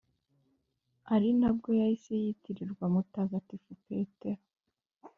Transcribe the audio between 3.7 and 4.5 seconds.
petero